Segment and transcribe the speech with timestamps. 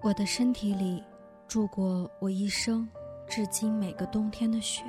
[0.00, 1.02] 我的身体里
[1.48, 2.88] 住过我一生
[3.26, 4.84] 至今每个冬天的雪，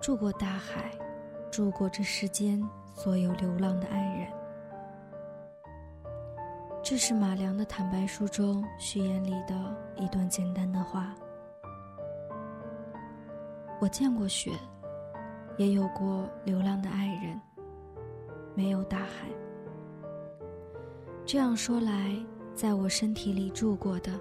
[0.00, 0.92] 住过大海，
[1.50, 2.62] 住过这世间
[2.94, 4.28] 所有流浪的爱人。
[6.80, 9.54] 这是马良的坦白书中序言里的
[9.96, 11.12] 一段简单的话。
[13.80, 14.52] 我见过雪，
[15.56, 17.40] 也有过流浪的爱人，
[18.54, 19.28] 没有大海。
[21.26, 22.16] 这样说来。
[22.54, 24.12] 在我身体里住过的，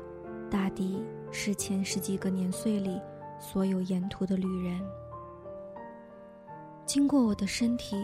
[0.49, 2.99] 大抵是前十几个年岁里
[3.39, 4.81] 所有沿途的旅人。
[6.85, 7.95] 经过我的身体，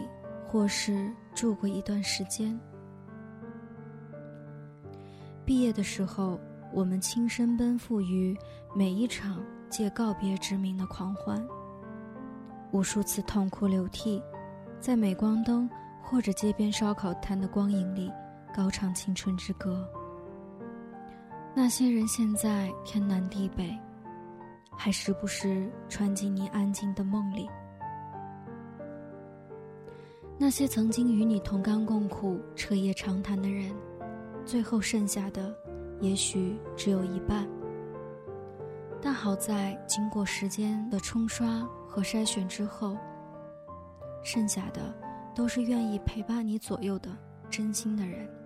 [0.46, 2.58] 或是住过一段时间。
[5.44, 6.38] 毕业的时候，
[6.72, 8.36] 我们亲身奔赴于
[8.74, 11.46] 每一场借告别之名的狂欢，
[12.70, 14.22] 无数次痛哭流涕，
[14.78, 15.68] 在镁光灯
[16.02, 18.12] 或者街边烧烤摊的光影里，
[18.54, 19.86] 高唱青春之歌。
[21.60, 23.76] 那些人现在天南地北，
[24.76, 27.50] 还时不时穿进你安静的梦里。
[30.38, 33.74] 那些曾经与你同甘共苦、彻夜长谈的人，
[34.46, 35.52] 最后剩下的，
[36.00, 37.44] 也许只有一半。
[39.02, 42.96] 但好在经过时间的冲刷和筛选之后，
[44.22, 44.94] 剩下的
[45.34, 47.10] 都是愿意陪伴你左右的
[47.50, 48.37] 真心的人。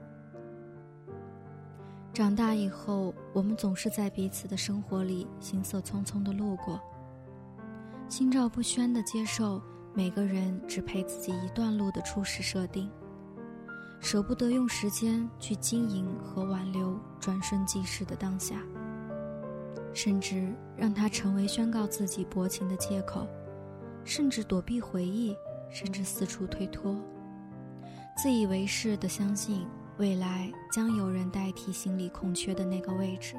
[2.13, 6.79] 长大以后，我们总是在彼此的生活里行色匆匆的路过，
[8.07, 9.63] 心照不宣的接受
[9.95, 12.91] 每个人只陪自己一段路的初始设定，
[13.99, 18.61] 舍不得用时间去经营和挽留转瞬即逝的当下，
[19.95, 23.27] 甚至让它成为宣告自己薄情的借口，
[24.05, 25.35] 甚至躲避回忆，
[25.71, 26.95] 甚至四处推脱，
[28.19, 29.67] 自以为是的相信。
[29.98, 33.37] 未来将有人代替心里空缺的那个位置。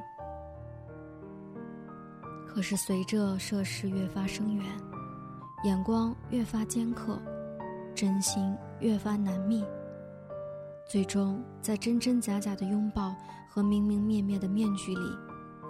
[2.48, 4.66] 可是随着涉世越发深远，
[5.64, 7.19] 眼光越发尖刻，
[7.96, 9.66] 真心越发难觅，
[10.86, 13.16] 最终在真真假假的拥抱
[13.50, 15.18] 和明明灭灭的面具里，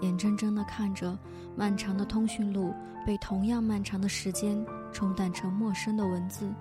[0.01, 1.17] 眼睁睁地看着
[1.55, 2.73] 漫长的通讯录
[3.05, 6.51] 被同样漫长的时间冲淡成陌生的文字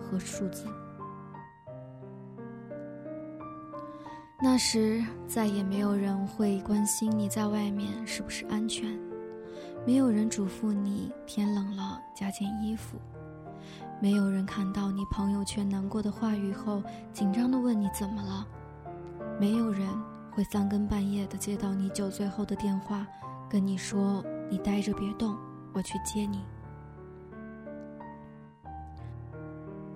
[0.00, 0.66] 和数字。
[4.40, 8.96] 那时再也没有人会关心你在外面是不是安全，
[9.84, 12.98] 没有人嘱咐你天冷了加件衣服，
[14.00, 16.80] 没有人看到你朋友圈难过的话语后
[17.12, 18.46] 紧张的问你怎么了，
[19.40, 19.88] 没有人
[20.30, 23.04] 会三更半夜的接到你酒醉后的电话，
[23.50, 25.36] 跟你说你待着别动，
[25.72, 26.44] 我去接你。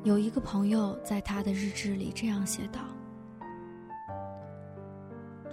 [0.02, 2.81] 有一个朋友在他的日志里这样写道。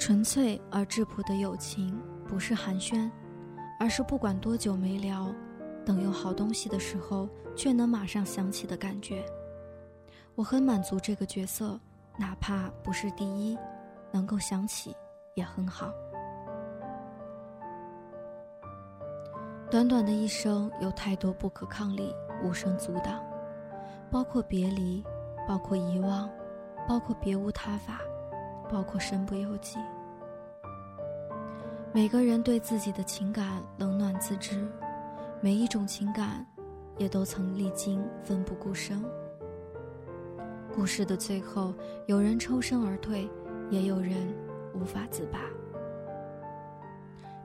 [0.09, 1.95] 纯粹而质朴的友情，
[2.27, 3.07] 不是寒暄，
[3.79, 5.31] 而是不管多久没聊，
[5.85, 9.23] 等有好东西的时候，却能马上想起的感觉。
[10.33, 11.79] 我很满足这个角色，
[12.17, 13.55] 哪怕不是第一，
[14.11, 14.95] 能够想起
[15.35, 15.93] 也很好。
[19.69, 22.11] 短短的一生，有太多不可抗力
[22.43, 23.23] 无声阻挡，
[24.09, 25.03] 包括别离，
[25.47, 26.27] 包括遗忘，
[26.87, 28.01] 包括别无他法，
[28.71, 29.77] 包括身不由己。
[31.99, 34.65] 每个人对自己的情感冷暖自知，
[35.41, 36.47] 每一种情感，
[36.97, 39.03] 也都曾历经奋不顾身。
[40.73, 41.73] 故事的最后，
[42.07, 43.29] 有人抽身而退，
[43.69, 44.33] 也有人
[44.73, 45.41] 无法自拔。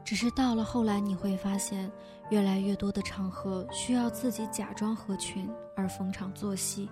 [0.05, 1.91] 只是到了后来，你会发现，
[2.31, 6.89] 越来越多的场合需要自己假装合群而逢场作戏，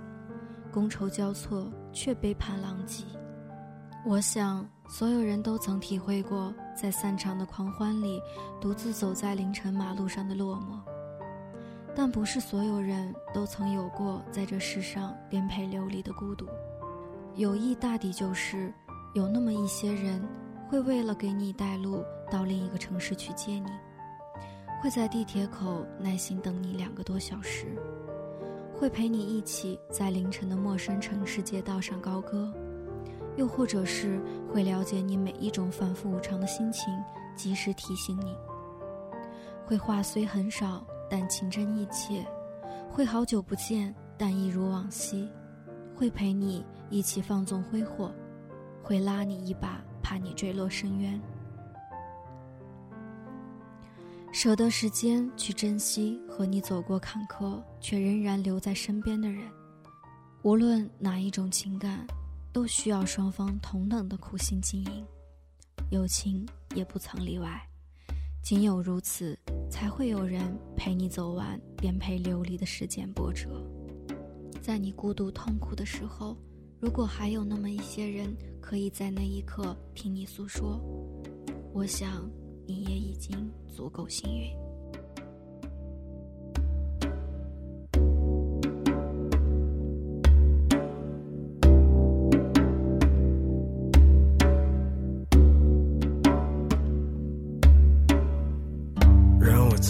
[0.73, 3.05] 觥筹交错却杯盘狼藉。
[4.05, 8.21] 我想，所有人都曾体会过，在散场的狂欢里，
[8.61, 10.79] 独自走在凌晨马路上的落寞。
[11.95, 16.47] 但不是所有人都曾有过在这世上颠沛流离的孤独。
[17.37, 18.73] 友谊大抵就是，
[19.15, 20.23] 有那么一些人，
[20.69, 23.71] 会为了给你带路到另一个城市去接你，
[24.83, 27.67] 会在地铁口耐心等你两个多小时，
[28.75, 32.53] 会陪你一起在凌晨的陌生城市街道上高歌。
[33.37, 34.21] 又或者是
[34.53, 36.93] 会了解你每一种反复无常的心情，
[37.35, 38.35] 及时提醒你；
[39.67, 42.25] 会话虽很少，但情真意切；
[42.91, 45.27] 会好久不见，但一如往昔；
[45.97, 48.11] 会陪你一起放纵挥霍；
[48.83, 51.21] 会拉你一把，怕你坠落深渊。
[54.31, 59.47] 舍得时间去珍惜和你走过坎坷却仍然留在身边的人，
[60.43, 62.07] 无论哪一种情感。
[62.53, 65.05] 都需要双方同等的苦心经营，
[65.91, 67.61] 友情也不曾例外。
[68.43, 69.39] 仅有如此，
[69.71, 73.65] 才会有人陪你走完颠沛流离的时间波折。
[74.61, 76.37] 在你孤独痛苦的时候，
[76.79, 80.79] 如果还有那么一些人可以在那一刻听你诉说，
[81.73, 82.29] 我想
[82.67, 84.51] 你也已经足够幸运。